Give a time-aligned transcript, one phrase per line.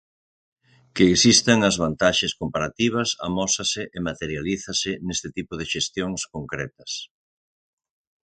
[0.95, 6.91] Que existan as vantaxes comparativas amósase e materialízase neste tipo de xestións concretas.